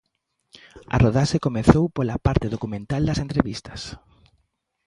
[0.95, 3.81] A rodaxe comezou pola parte documental das entrevistas.